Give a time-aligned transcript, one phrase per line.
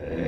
[0.00, 0.27] Uh...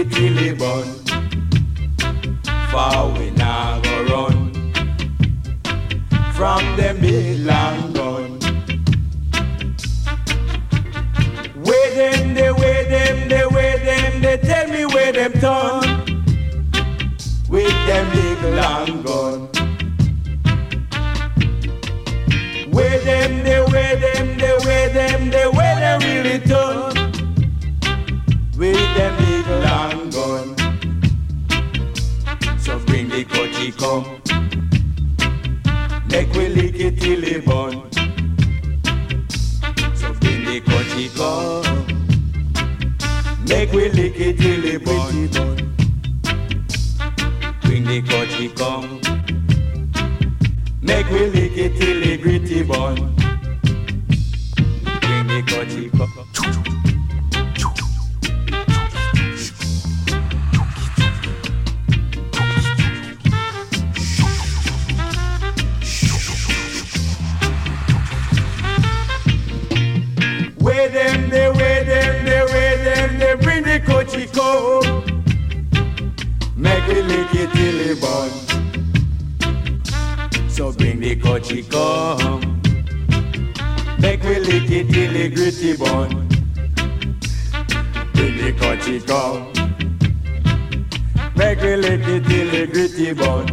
[0.00, 0.88] It till burn.
[2.70, 4.38] Far we now go run
[6.34, 8.38] from them big long gun.
[11.66, 15.82] Where them, they where them, they where them, they tell me where them turn.
[17.48, 19.36] With them big long gun.
[22.70, 26.67] Where them, they where them, they where them, they where them really turn.
[33.72, 34.04] kom
[36.10, 37.72] Lek we lik it till e bon
[39.94, 41.64] So fin de kochi kom
[43.46, 45.28] Lek we lik it till e bon
[47.62, 48.98] Fin de kochi kom
[50.88, 53.07] Make we lick it till gritty bone.
[89.08, 89.52] Come.
[91.34, 93.46] Make we lick it till it gritty burn.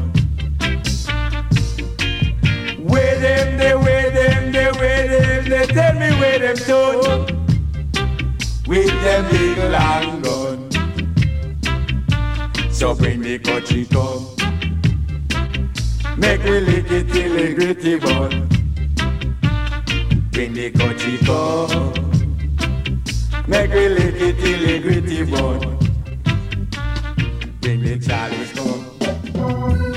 [2.89, 6.79] Where them, they where them, they where them, they tell me where them to.
[8.67, 10.57] With them big long gun.
[12.71, 14.25] So bring the coachy come.
[16.17, 18.49] Make we lick it till the gritty bun.
[20.31, 22.04] Bring the coachy come.
[23.47, 25.59] Make we lick it till the gritty bun.
[27.61, 29.94] Bring the Charlie come.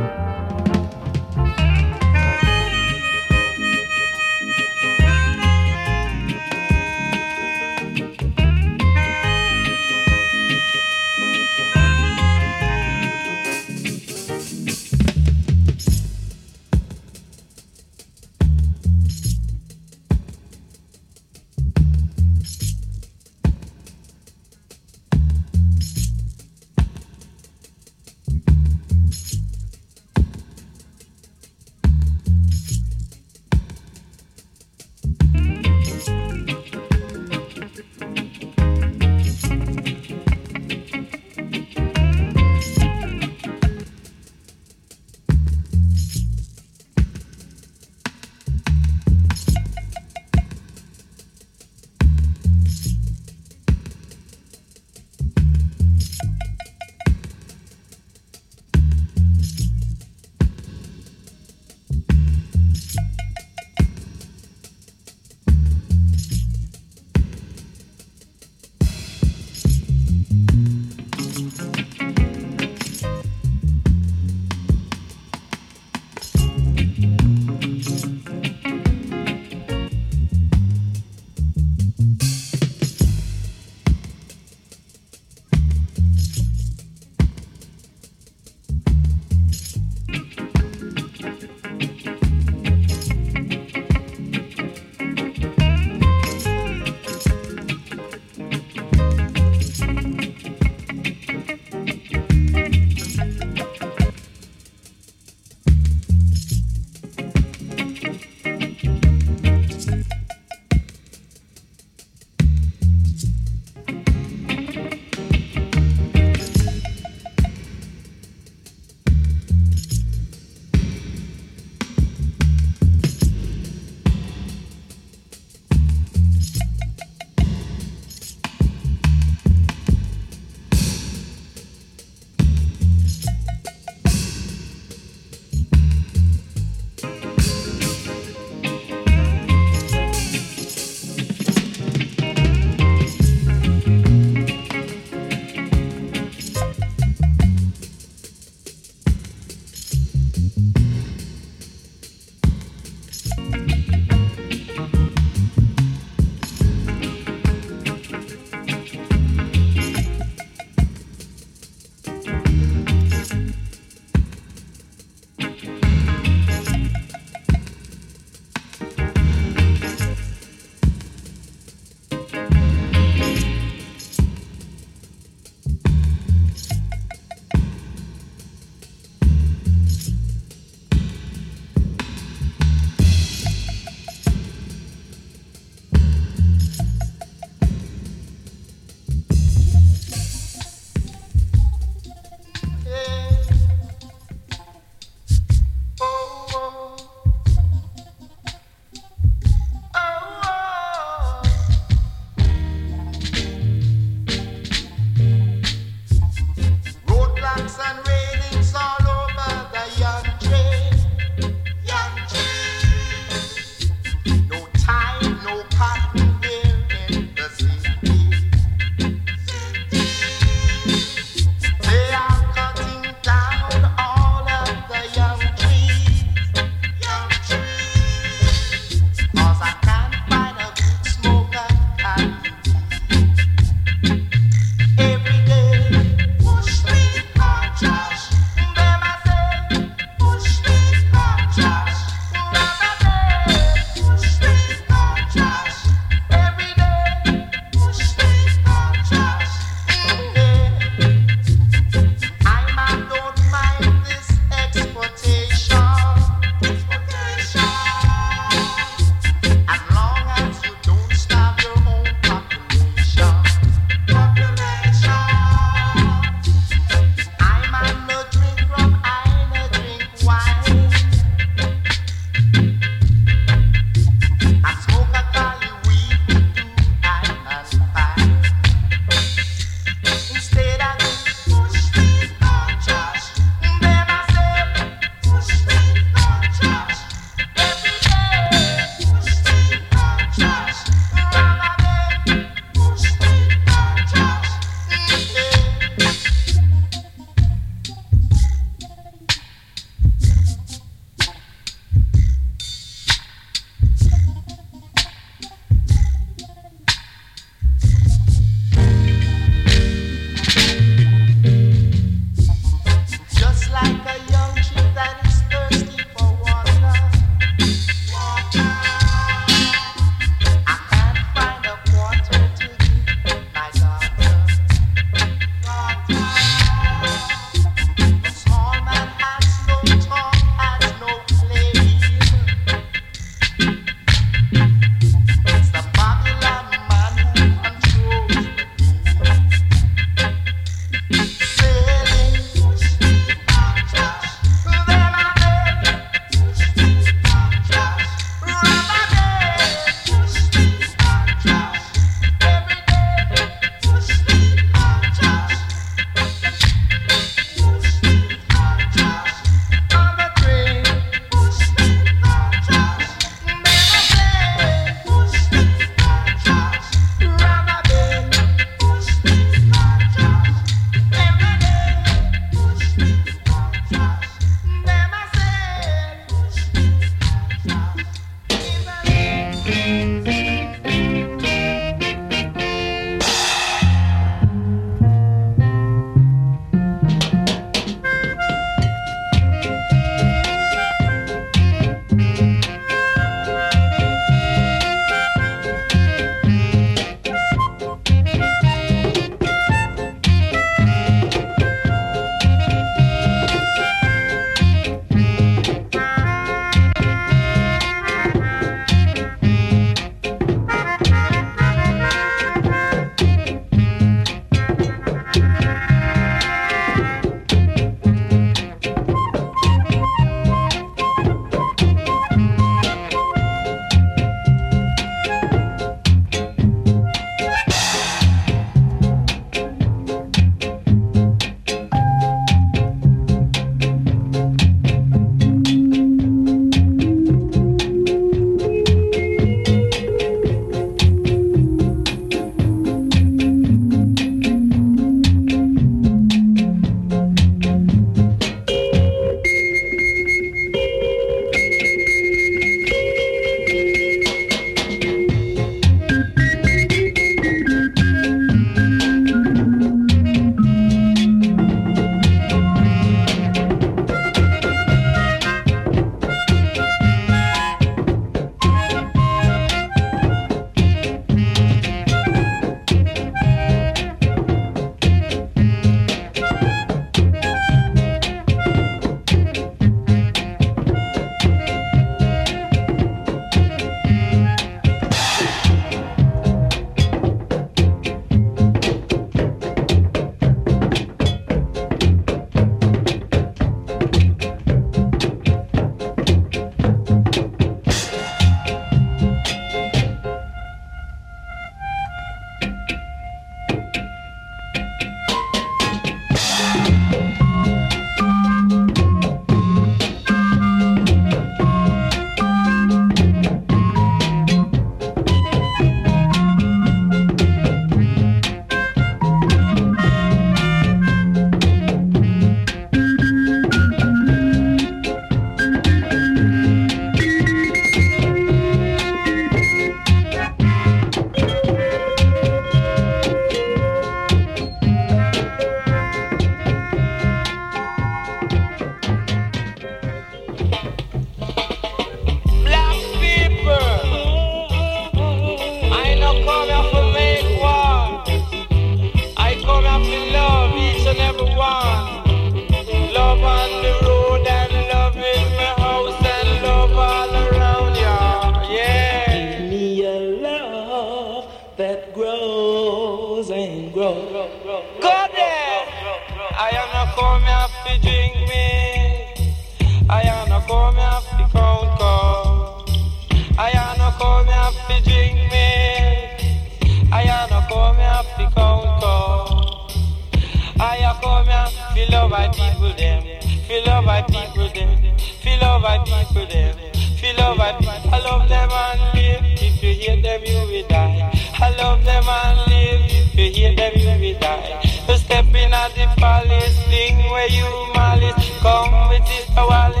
[585.81, 586.77] love I them.
[587.17, 587.71] Feel love I.
[588.11, 589.41] I love them and live.
[589.61, 591.31] If you hate them, you will die.
[591.59, 593.01] I love them and live.
[593.09, 594.81] If you hate them, you will die.
[595.07, 597.65] You step in at the palace, thing where you
[597.95, 598.59] malice.
[598.59, 600.00] Come with this powerless.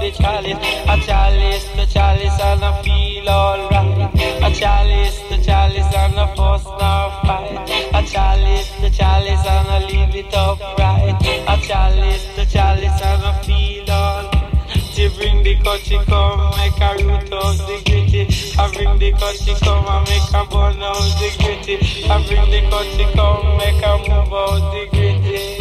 [0.00, 0.56] the chalice,
[0.88, 4.14] a chalice, the chalice, and I feel alright.
[4.42, 7.68] A chalice, the chalice, and I force now fight.
[7.92, 11.20] A chalice, the chalice, and I leave it upright.
[11.20, 14.40] A chalice, the chalice, and I feel alright.
[14.94, 18.22] She bring the cutty come, make a root out the gritty.
[18.58, 21.76] I bring the cutty come, and make a burn out the gritty.
[22.08, 25.59] I bring the cutty come, make a move out the gritty.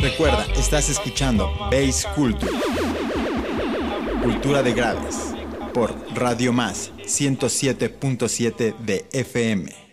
[0.00, 2.52] Recuerda, estás escuchando Bass Culture.
[4.22, 5.34] Cultura de graves
[5.72, 6.95] por Radio Más.
[7.16, 9.85] 107.7 de FM.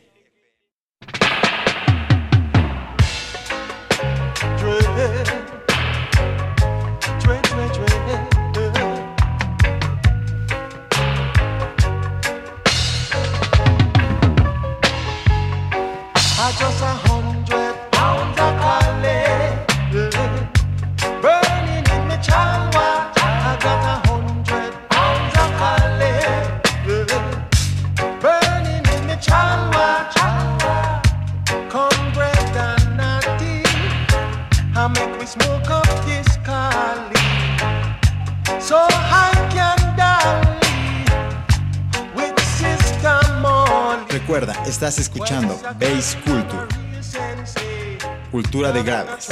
[48.72, 49.28] De Graves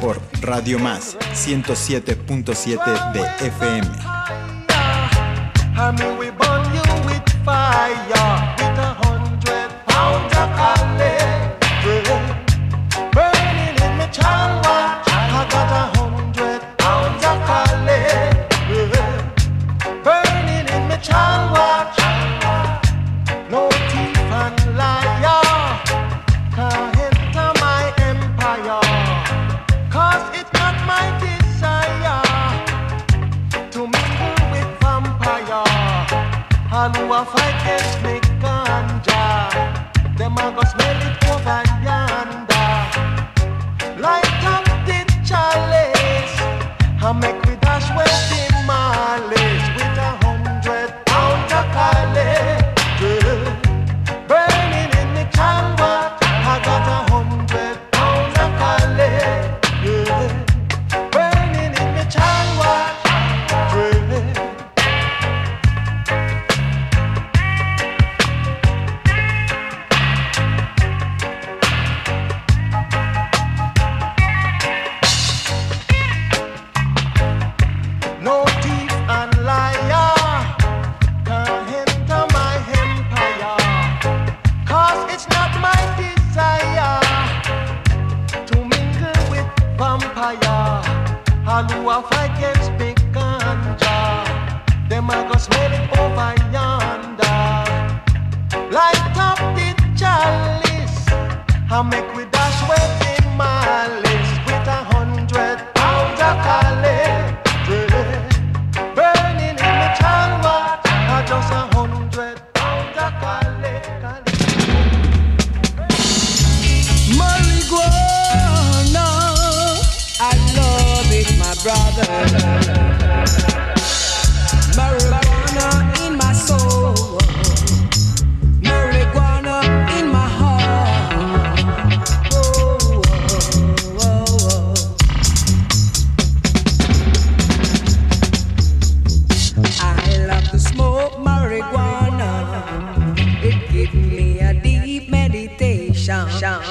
[0.00, 4.19] por Radio Más 107.7 de FM.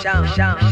[0.01, 0.68] 像像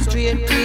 [0.00, 0.57] straight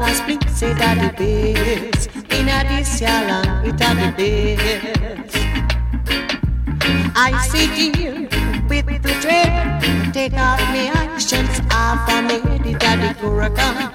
[0.00, 0.48] my and split.
[0.50, 3.66] Say that the best in a this land.
[3.66, 5.36] It are the best.
[7.16, 8.28] I sit here
[8.68, 9.82] with the dread.
[10.12, 12.36] Take off me actions of me.
[12.70, 13.90] It are the hurricane.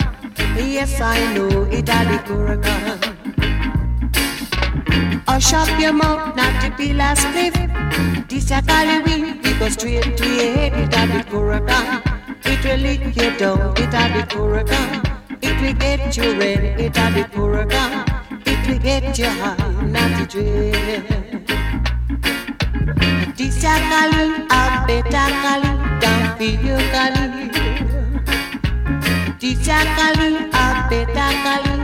[0.58, 3.00] Yes, I know it are the hurricane.
[5.28, 7.54] Hush up your mouth, not to be last cliff.
[8.28, 10.74] This a cali we, we go straight to your head.
[10.74, 12.02] It are the hurricane.
[12.44, 13.74] It will lick you down.
[13.78, 15.11] It are the hurricane.
[15.62, 16.24] Will get you.
[16.42, 18.04] It are the hurricane.
[18.48, 21.04] It will get you high, not to dread.
[23.38, 27.26] This a cali, a better cali, than for you cali.
[29.40, 31.76] This a cali, a better cali,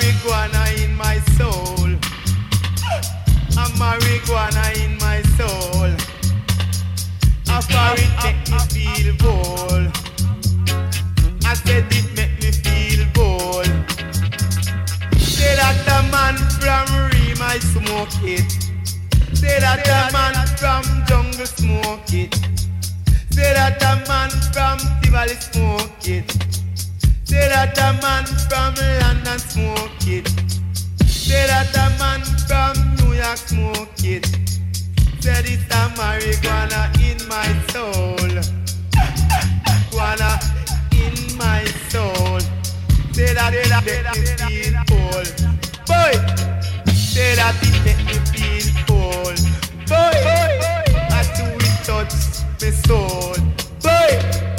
[0.00, 1.90] marijuana in my soul.
[3.52, 5.92] A marijuana in my soul.
[7.48, 9.92] After it make me feel bold.
[11.44, 13.66] I said it make me feel bold.
[15.18, 18.50] Say that a man from Reem I smoke it.
[19.34, 22.34] Say that a man from jungle smoke it.
[23.30, 26.59] Say that a man from Tivoli smoke it.
[27.30, 30.26] Say that a man from London smoke it.
[31.06, 34.26] Say that a man from New York smoke it.
[35.20, 38.18] Said it's a marijuana in my soul.
[39.92, 40.40] Guana
[40.90, 42.40] in my soul.
[43.14, 45.30] Say that it make me feel cold.
[45.86, 46.12] Boy,
[46.92, 49.38] say that it make me feel cold.
[49.86, 50.18] Boy,
[51.14, 52.10] I do it touch
[52.60, 53.36] my soul.
[53.78, 54.49] Boy,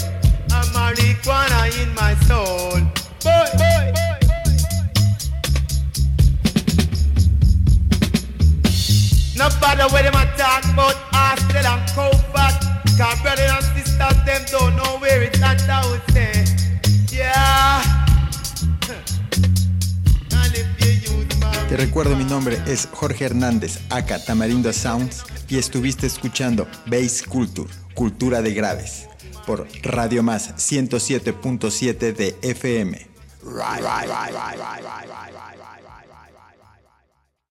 [0.91, 2.79] marijuana in my soul.
[3.23, 3.93] Boy, boy.
[9.37, 12.55] No bother where them a talk about hostel and comfort.
[12.97, 16.45] Cause brothers and sisters, them don't know where it's at out there.
[17.11, 17.81] Yeah.
[20.33, 25.23] And if you use my Te recuerdo mi nombre es Jorge Hernández, aka Tamarindo Sounds,
[25.49, 29.07] y estuviste escuchando Bass Culture, Cultura de Graves,
[29.45, 33.07] por Radio Más 107.7 de FM.